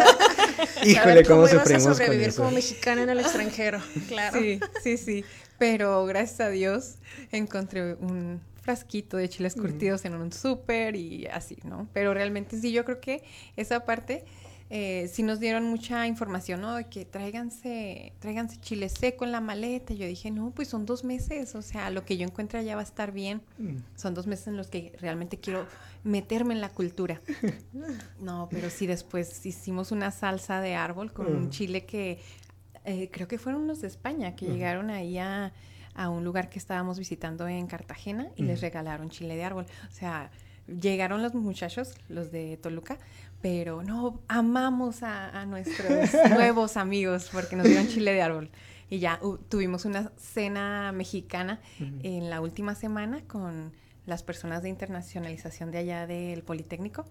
[0.84, 4.38] Híjole, cómo, cómo sufrimos a sobrevivir como mexicana en el extranjero, claro.
[4.38, 5.24] Sí, sí, sí.
[5.58, 6.96] Pero gracias a Dios
[7.32, 11.88] encontré un frasquito de chiles curtidos en un súper y así, ¿no?
[11.92, 13.24] Pero realmente sí, yo creo que
[13.56, 14.24] esa parte
[14.70, 16.74] eh, sí nos dieron mucha información, ¿no?
[16.74, 19.94] De que tráiganse, tráiganse chile seco en la maleta.
[19.94, 22.82] Yo dije, no, pues son dos meses, o sea, lo que yo encuentre allá va
[22.82, 23.40] a estar bien.
[23.56, 23.76] Mm.
[23.96, 25.66] Son dos meses en los que realmente quiero
[26.04, 27.20] meterme en la cultura.
[28.20, 31.50] no, pero sí después hicimos una salsa de árbol con un mm.
[31.50, 32.18] chile que
[32.84, 35.52] eh, creo que fueron los de España que llegaron ahí a,
[35.94, 39.66] a, un lugar que estábamos visitando en Cartagena y les regalaron chile de árbol.
[39.88, 40.30] O sea,
[40.68, 42.98] llegaron los muchachos, los de Toluca,
[43.40, 48.50] pero no, amamos a, nuestros nuevos amigos porque nos dieron chile de árbol.
[48.90, 51.60] Y ya tuvimos una cena mexicana
[52.02, 53.72] en la última semana con
[54.06, 57.04] las personas de internacionalización de allá del Politécnico.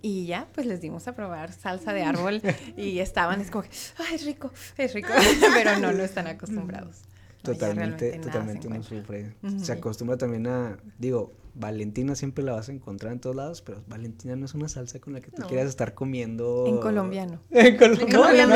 [0.00, 2.40] Y ya, pues les dimos a probar salsa de árbol
[2.76, 3.64] y estaban, es como,
[3.98, 5.12] ay, es rico, es rico,
[5.54, 7.02] pero no, no están acostumbrados.
[7.42, 9.34] Totalmente, totalmente uno sufre.
[9.58, 13.82] Se acostumbra también a, digo, Valentina siempre la vas a encontrar en todos lados, pero
[13.86, 16.64] Valentina no es una salsa con la que tú quieras estar comiendo.
[16.66, 17.40] En colombiano.
[17.50, 18.54] en, colombiano.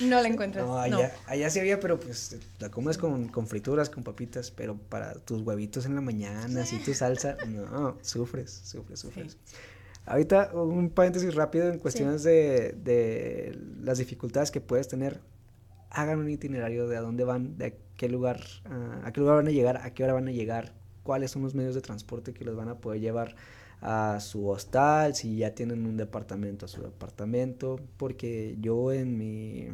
[0.00, 0.66] No, la encuentras.
[0.66, 4.76] No, allá, allá, sí había, pero pues la comes con, con, frituras, con papitas, pero
[4.76, 9.36] para tus huevitos en la mañana, así tu salsa, no, sufres, sufres, sufres.
[10.04, 15.20] Ahorita un paréntesis rápido en cuestiones de, de las dificultades que puedes tener
[15.90, 18.40] hagan un itinerario de a dónde van, de qué lugar,
[19.04, 20.72] a qué lugar van a llegar, a qué hora van a llegar,
[21.06, 23.36] cuáles son los medios de transporte que los van a poder llevar
[23.80, 29.68] a su hostal, si ya tienen un departamento, a su departamento, porque yo en mi,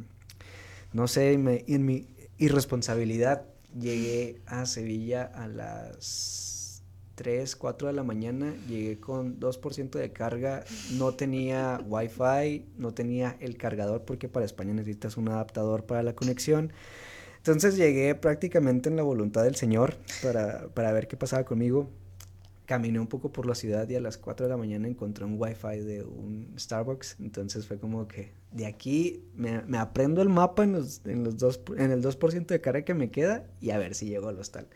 [0.92, 3.46] no sé, en mi irresponsabilidad
[3.78, 6.82] llegué a Sevilla a las
[7.14, 13.36] 3, 4 de la mañana, llegué con 2% de carga, no tenía wifi, no tenía
[13.40, 16.72] el cargador porque para España necesitas un adaptador para la conexión.
[17.42, 21.90] Entonces llegué prácticamente en la voluntad del Señor para, para ver qué pasaba conmigo.
[22.66, 25.34] Caminé un poco por la ciudad y a las 4 de la mañana encontré un
[25.36, 27.16] wifi de un Starbucks.
[27.18, 31.36] Entonces fue como que de aquí me, me aprendo el mapa en, los, en, los
[31.36, 34.38] dos, en el 2% de cara que me queda y a ver si llego al
[34.38, 34.68] hostal.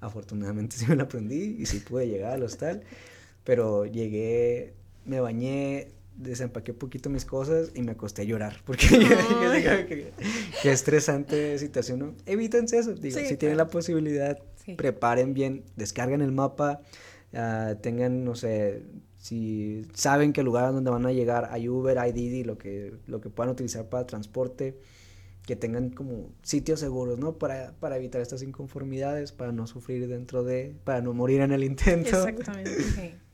[0.00, 2.82] Afortunadamente sí me lo aprendí y sí pude llegar al hostal.
[3.44, 10.12] Pero llegué, me bañé, desempaqué un poquito mis cosas y me acosté a llorar porque
[10.62, 12.14] qué estresante situación, ¿no?
[12.26, 14.38] Evítense eso, digo, si tienen la posibilidad,
[14.76, 16.80] preparen bien, descarguen el mapa,
[17.32, 18.82] uh, tengan, no sé,
[19.16, 22.94] si saben que el lugar donde van a llegar hay Uber, hay Didi, lo que,
[23.06, 24.76] lo que puedan utilizar para transporte,
[25.46, 27.38] que tengan como sitios seguros, ¿no?
[27.38, 31.64] Para, para evitar estas inconformidades, para no sufrir dentro de, para no morir en el
[31.64, 32.28] intento.
[32.28, 33.18] Exactamente.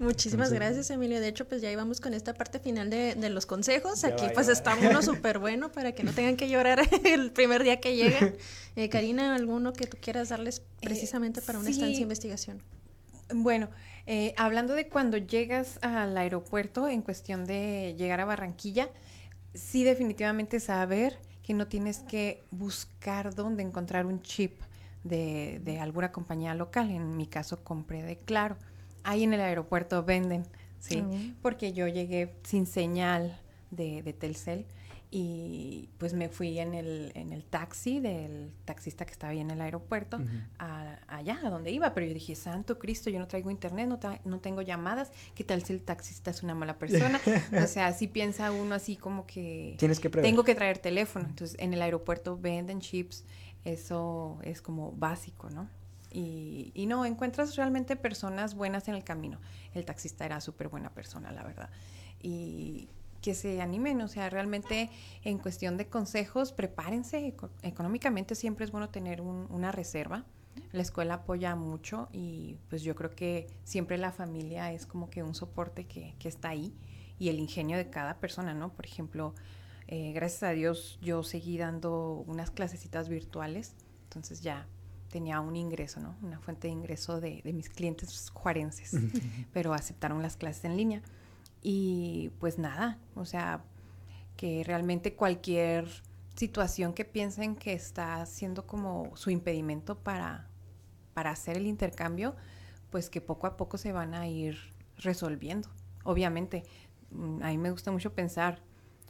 [0.00, 1.20] Muchísimas gracias, Emilio.
[1.20, 4.02] De hecho, pues ya íbamos con esta parte final de, de los consejos.
[4.04, 7.80] Aquí pues está uno súper bueno para que no tengan que llorar el primer día
[7.80, 8.34] que llegan.
[8.76, 12.62] Eh, Karina, ¿alguno que tú quieras darles eh, precisamente para una estancia de investigación?
[13.34, 13.68] Bueno,
[14.06, 18.88] eh, hablando de cuando llegas al aeropuerto en cuestión de llegar a Barranquilla,
[19.52, 24.62] sí definitivamente saber que no tienes que buscar dónde encontrar un chip
[25.04, 26.88] de, de alguna compañía local.
[26.90, 28.56] En mi caso compré de Claro
[29.04, 30.44] ahí en el aeropuerto venden,
[30.78, 31.02] ¿sí?
[31.42, 33.38] Porque yo llegué sin señal
[33.70, 34.66] de, de, Telcel
[35.12, 39.50] y pues me fui en el, en el taxi del taxista que estaba ahí en
[39.50, 40.20] el aeropuerto
[41.08, 44.38] allá, a donde iba, pero yo dije, santo Cristo, yo no traigo internet, no, no
[44.38, 47.20] tengo llamadas, ¿qué tal si el taxista es una mala persona?
[47.62, 49.74] o sea, así piensa uno así como que...
[49.78, 53.24] Tienes que Tengo que traer teléfono, entonces en el aeropuerto venden chips,
[53.64, 55.68] eso es como básico, ¿no?
[56.12, 59.40] Y, y, no, encuentras realmente personas buenas en el camino.
[59.74, 61.70] El taxista era súper buena persona, la verdad.
[62.20, 62.88] Y
[63.20, 64.90] que se animen, o sea, realmente
[65.24, 67.34] en cuestión de consejos, prepárense.
[67.62, 70.24] Económicamente siempre es bueno tener una reserva.
[70.72, 75.22] La escuela apoya mucho y pues yo creo que siempre la familia es como que
[75.22, 76.74] un soporte que, que está ahí
[77.18, 78.72] y el ingenio de cada persona, ¿no?
[78.72, 79.34] Por ejemplo,
[79.86, 84.66] eh, gracias a Dios yo seguí dando unas clasecitas virtuales, entonces ya
[85.10, 86.16] tenía un ingreso, ¿no?
[86.22, 88.96] Una fuente de ingreso de, mis clientes juarenses,
[89.52, 91.02] pero aceptaron las clases en línea.
[91.62, 93.62] Y pues nada, o sea,
[94.36, 95.86] que realmente cualquier
[96.34, 100.48] situación que piensen que está siendo como su impedimento para,
[101.12, 102.34] para hacer el intercambio,
[102.88, 104.56] pues que poco a poco se van a ir
[104.96, 105.68] resolviendo.
[106.04, 106.62] Obviamente,
[107.10, 108.62] mm, a mí me gusta mucho pensar,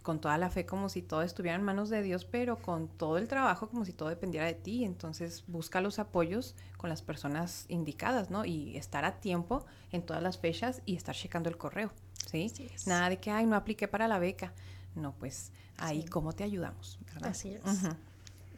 [0.03, 3.19] con toda la fe como si todo estuviera en manos de Dios, pero con todo
[3.19, 4.85] el trabajo como si todo dependiera de ti.
[4.85, 8.45] Entonces busca los apoyos con las personas indicadas, ¿no?
[8.45, 11.93] Y estar a tiempo en todas las fechas y estar checando el correo,
[12.31, 12.53] ¿sí?
[12.87, 14.53] Nada de que, ay, no apliqué para la beca.
[14.95, 17.31] No, pues ahí cómo te ayudamos, ¿verdad?
[17.31, 17.63] Así es.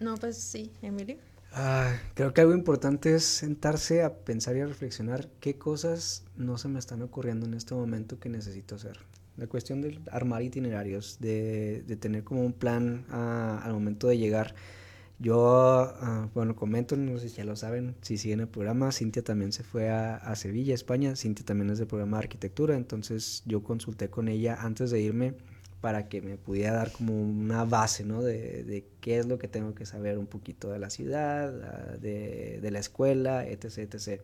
[0.01, 1.17] No, pues sí, Emilio.
[1.53, 6.57] Ah, creo que algo importante es sentarse a pensar y a reflexionar qué cosas no
[6.57, 8.99] se me están ocurriendo en este momento que necesito hacer
[9.37, 14.19] la cuestión de armar itinerarios, de, de tener como un plan ah, al momento de
[14.19, 14.55] llegar.
[15.19, 19.23] Yo, ah, bueno, comento, no sé si ya lo saben, si siguen el programa, Cintia
[19.23, 23.43] también se fue a, a, Sevilla, España, Cintia también es del programa de arquitectura, entonces
[23.47, 25.35] yo consulté con ella antes de irme
[25.81, 28.23] para que me pudiera dar como una base, ¿no?
[28.23, 31.97] De, de qué es lo que tengo que saber un poquito de la ciudad, ah,
[31.99, 34.21] de, de la escuela, etc., etc.,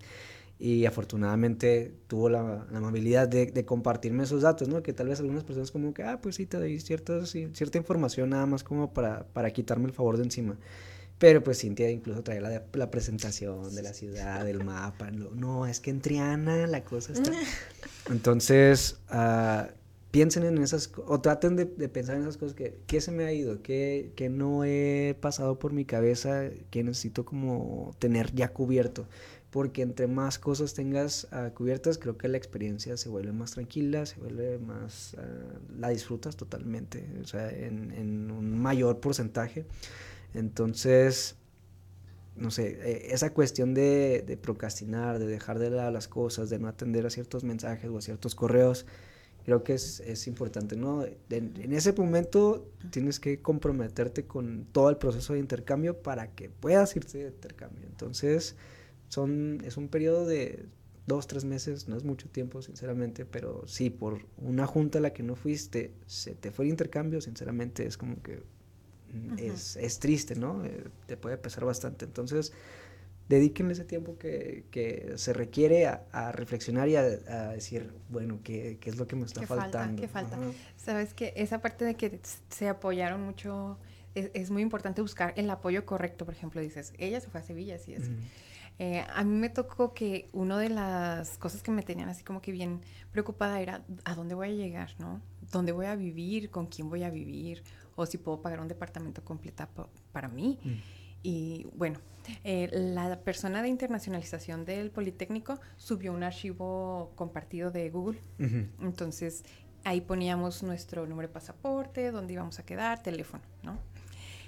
[0.58, 4.82] y afortunadamente tuvo la, la amabilidad de, de, compartirme esos datos, ¿no?
[4.82, 8.30] Que tal vez algunas personas como que, ah, pues sí, te doy cierta, cierta información
[8.30, 10.58] nada más como para, para quitarme el favor de encima.
[11.18, 15.10] Pero pues Cintia incluso traía la, la presentación de la ciudad, del mapa.
[15.10, 17.32] No, no, es que en Triana la cosa está...
[18.10, 19.68] Entonces, uh,
[20.10, 23.32] piensen en esas, o traten de, pensar en esas cosas que, ¿qué se me ha
[23.32, 23.62] ido?
[23.62, 26.50] ¿Qué, ¿Qué no he pasado por mi cabeza?
[26.70, 29.06] ¿Qué necesito como tener ya cubierto?
[29.50, 34.04] porque entre más cosas tengas uh, cubiertas, creo que la experiencia se vuelve más tranquila,
[34.04, 39.64] se vuelve más, uh, la disfrutas totalmente, o sea, en, un mayor porcentaje.
[40.34, 41.36] Entonces,
[42.36, 46.58] no sé, eh, esa cuestión de, de, procrastinar, de dejar de lado las cosas, de
[46.58, 48.84] no atender a ciertos mensajes o a ciertos correos,
[49.48, 51.06] creo que es, es importante, ¿no?
[51.30, 56.50] En, en, ese momento tienes que comprometerte con todo el proceso de intercambio para que
[56.50, 57.86] puedas irte de intercambio.
[57.86, 58.56] Entonces,
[59.08, 60.66] son, es un periodo de
[61.06, 65.14] dos, tres meses, no es mucho tiempo, sinceramente, pero sí, por una junta a la
[65.14, 68.42] que no fuiste, se te fue el intercambio, sinceramente, es como que
[69.14, 69.40] -huh.
[69.40, 70.62] es, es, triste, ¿no?
[70.62, 72.04] Eh, te puede pesar bastante.
[72.04, 72.52] Entonces,
[73.28, 78.40] dedíquenle ese tiempo que, que se requiere a, a reflexionar y a, a, decir, bueno,
[78.42, 79.78] ¿qué, ¿qué, es lo que me está ¿Qué faltando?
[79.78, 80.38] Falta, ¿Qué falta?
[80.38, 80.54] -huh.
[80.76, 83.78] Sabes que esa parte de que se apoyaron mucho,
[84.14, 87.42] es, es, muy importante buscar el apoyo correcto, por ejemplo, dices, ella se fue a
[87.42, 87.94] Sevilla, así.
[87.94, 88.16] Uh -huh.
[88.80, 92.40] Eh, a mí me tocó que una de las cosas que me tenían así como
[92.40, 95.20] que bien preocupada era a dónde voy a llegar, ¿no?
[95.50, 96.50] ¿Dónde voy a vivir?
[96.50, 97.64] ¿Con quién voy a vivir?
[97.96, 99.66] O si puedo pagar un departamento completo
[100.12, 100.60] para mí.
[100.62, 100.97] Mm.
[101.22, 102.00] Y bueno,
[102.44, 108.20] eh, la persona de internacionalización del Politécnico subió un archivo compartido de Google.
[108.38, 108.68] Uh -huh.
[108.82, 109.44] Entonces
[109.84, 113.78] ahí poníamos nuestro número de pasaporte, dónde íbamos a quedar, teléfono, ¿no?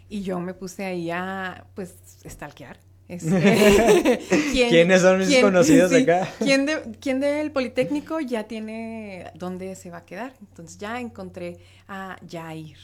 [0.08, 1.94] Y yo me puse ahí a, pues,
[2.28, 2.78] stalkear
[3.10, 4.20] este,
[4.52, 6.28] ¿quién, ¿Quiénes son mis quién, conocidos sí, acá?
[6.38, 10.32] ¿quién, de, ¿Quién del Politécnico ya tiene dónde se va a quedar?
[10.40, 12.78] Entonces ya encontré a Jair.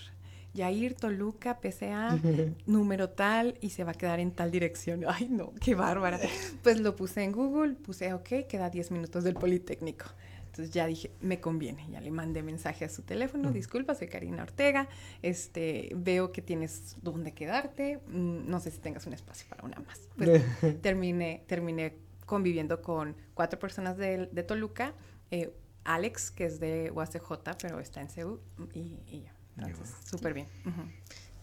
[0.56, 2.18] Yair Toluca, PCA,
[2.66, 5.04] número tal, y se va a quedar en tal dirección.
[5.08, 6.18] Ay, no, qué bárbara.
[6.62, 10.06] Pues lo puse en Google, puse, ok, queda 10 minutos del Politécnico.
[10.46, 13.52] Entonces ya dije, me conviene, ya le mandé mensaje a su teléfono, mm.
[13.52, 14.88] disculpa, soy Karina Ortega,
[15.20, 19.78] este, veo que tienes dónde quedarte, mm, no sé si tengas un espacio para una
[19.80, 20.08] más.
[20.16, 20.42] Pues
[20.80, 24.94] terminé, terminé conviviendo con cuatro personas de, de Toluca,
[25.30, 25.52] eh,
[25.84, 28.40] Alex, que es de UACJ, pero está en CEU,
[28.72, 29.35] y, y yo.
[29.58, 30.48] Entonces, súper bien.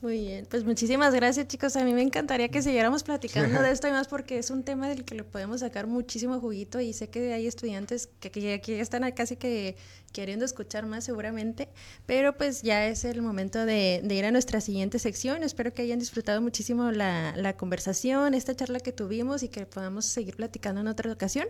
[0.03, 1.77] Muy bien, pues muchísimas gracias chicos.
[1.77, 4.89] A mí me encantaría que siguiéramos platicando de esto y más porque es un tema
[4.89, 8.81] del que le podemos sacar muchísimo juguito y sé que hay estudiantes que, que, que
[8.81, 9.77] están casi que
[10.11, 11.69] queriendo escuchar más seguramente,
[12.05, 15.41] pero pues ya es el momento de, de ir a nuestra siguiente sección.
[15.41, 20.03] Espero que hayan disfrutado muchísimo la, la, conversación, esta charla que tuvimos y que podamos
[20.03, 21.47] seguir platicando en otra ocasión.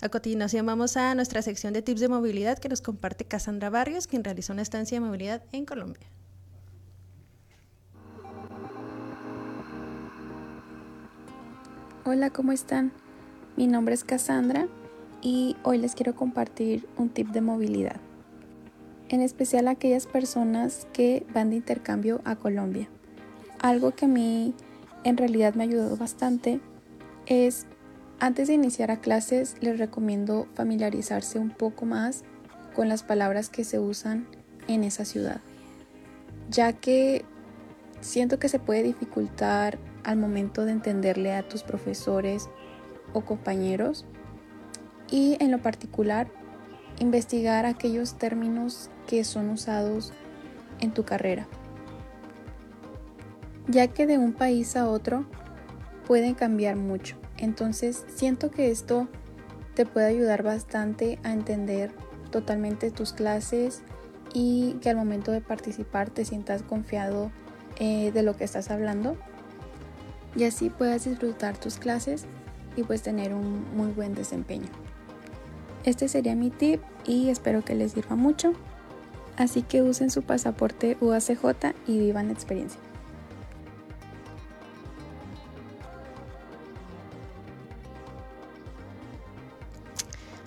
[0.00, 4.08] A continuación vamos a nuestra sección de tips de movilidad que nos comparte Cassandra Barrios,
[4.08, 6.08] quien realizó una estancia de movilidad en Colombia.
[12.04, 12.90] Hola, ¿cómo están?
[13.56, 14.66] Mi nombre es Cassandra
[15.20, 18.00] y hoy les quiero compartir un tip de movilidad,
[19.08, 22.88] en especial aquellas personas que van de intercambio a Colombia.
[23.60, 24.52] Algo que a mí
[25.04, 26.60] en realidad me ha ayudado bastante
[27.26, 27.66] es,
[28.18, 32.24] antes de iniciar a clases, les recomiendo familiarizarse un poco más
[32.74, 34.26] con las palabras que se usan
[34.66, 35.40] en esa ciudad,
[36.50, 37.24] ya que
[38.00, 42.48] siento que se puede dificultar al momento de entenderle a tus profesores
[43.12, 44.04] o compañeros
[45.10, 46.28] y en lo particular
[46.98, 50.12] investigar aquellos términos que son usados
[50.80, 51.46] en tu carrera,
[53.68, 55.24] ya que de un país a otro
[56.06, 57.16] pueden cambiar mucho.
[57.38, 59.08] Entonces siento que esto
[59.74, 61.92] te puede ayudar bastante a entender
[62.30, 63.82] totalmente tus clases
[64.34, 67.30] y que al momento de participar te sientas confiado
[67.78, 69.16] eh, de lo que estás hablando
[70.34, 72.24] y así puedas disfrutar tus clases
[72.76, 74.68] y pues tener un muy buen desempeño.
[75.84, 78.54] Este sería mi tip y espero que les sirva mucho.
[79.36, 82.78] Así que usen su pasaporte UACJ y vivan la experiencia.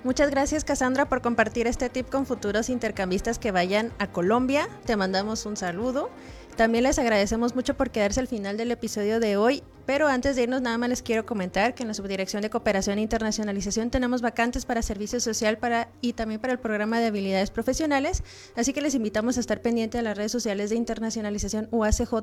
[0.04, 4.70] Muchas gracias Cassandra por compartir este tip con futuros intercambistas que vayan a Colombia.
[4.86, 6.12] Te mandamos un saludo.
[6.56, 10.44] También les agradecemos mucho por quedarse al final del episodio de hoy, pero antes de
[10.44, 14.22] irnos nada más les quiero comentar que en la Subdirección de Cooperación e Internacionalización tenemos
[14.22, 18.24] vacantes para servicio social para, y también para el programa de habilidades profesionales,
[18.56, 22.14] así que les invitamos a estar pendientes de las redes sociales de Internacionalización UACJ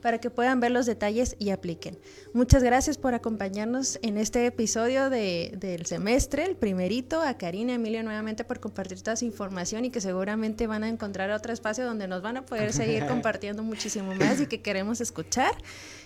[0.00, 1.98] para que puedan ver los detalles y apliquen.
[2.32, 8.02] Muchas gracias por acompañarnos en este episodio de, del semestre, el primerito, a Karina Emilio
[8.02, 12.08] nuevamente por compartir toda su información y que seguramente van a encontrar otro espacio donde
[12.08, 15.52] nos van a poder seguir compartiendo muchísimo más y que queremos escuchar.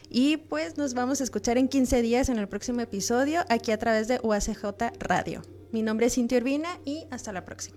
[0.08, 3.78] Y pues nos vamos a escuchar en 15 días en el próximo episodio aquí a
[3.78, 4.64] través de UACJ
[4.98, 5.42] Radio.
[5.72, 7.76] Mi nombre es Cintia Urbina y hasta la próxima.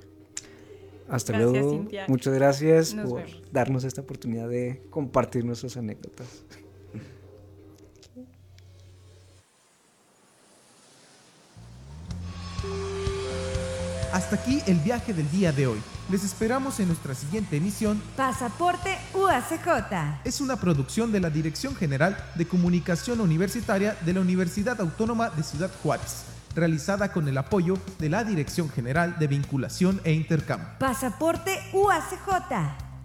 [1.09, 1.71] Hasta Gracias, luego.
[1.71, 2.05] Cintia.
[2.07, 3.41] Muchas gracias Nos por vemos.
[3.51, 6.27] darnos esta oportunidad de compartir nuestras anécdotas.
[14.11, 15.80] Hasta aquí el viaje del día de hoy.
[16.10, 18.01] Les esperamos en nuestra siguiente emisión.
[18.18, 20.22] Pasaporte UACJ.
[20.24, 25.43] Es una producción de la Dirección General de Comunicación Universitaria de la Universidad Autónoma de
[25.43, 26.24] Ciudad Juárez,
[26.55, 30.68] realizada con el apoyo de la Dirección General de Vinculación e Intercambio.
[30.80, 32.53] Pasaporte UACJ.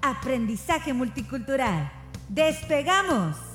[0.01, 1.93] Aprendizaje multicultural.
[2.31, 3.54] ¡Despegamos!